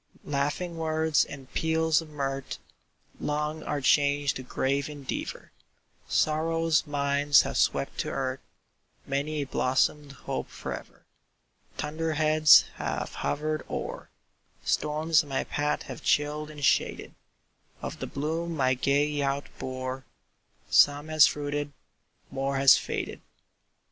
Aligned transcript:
"Laughing 0.25 0.77
words 0.77 1.23
and 1.25 1.53
peals 1.53 2.01
of 2.01 2.09
mirth, 2.09 2.57
Long 3.19 3.61
are 3.61 3.81
changed 3.81 4.35
to 4.37 4.41
grave 4.41 4.89
endeavor; 4.89 5.51
Sorrow's 6.07 6.87
winds 6.87 7.43
have 7.43 7.55
swept 7.55 7.99
to 7.99 8.09
earth 8.09 8.39
Many 9.05 9.43
a 9.43 9.45
blossomed 9.45 10.13
hope 10.13 10.49
forever. 10.49 11.05
Thunder 11.77 12.13
heads 12.13 12.65
have 12.77 13.13
hovered 13.13 13.61
o'er 13.69 14.09
Storms 14.65 15.23
my 15.23 15.43
path 15.43 15.83
have 15.83 16.01
chilled 16.01 16.49
and 16.49 16.65
shaded; 16.65 17.13
Of 17.83 17.99
the 17.99 18.07
bloom 18.07 18.57
my 18.57 18.73
gay 18.73 19.05
youth 19.05 19.55
bore, 19.59 20.03
Some 20.71 21.09
has 21.09 21.27
fruited 21.27 21.73
more 22.31 22.57
has 22.57 22.75
faded." 22.75 23.21